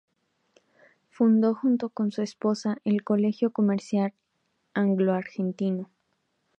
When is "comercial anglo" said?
3.53-5.13